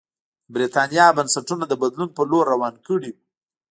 د 0.03 0.03
برېټانیا 0.53 1.05
بنسټونه 1.17 1.63
د 1.67 1.73
بدلون 1.81 2.09
په 2.17 2.21
لور 2.29 2.45
روان 2.53 2.75
کړي 2.87 3.11
وو. 3.13 3.21